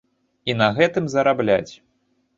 І 0.51 0.55
на 0.61 0.69
гэтым 0.79 1.11
зарабляць. 1.15 1.73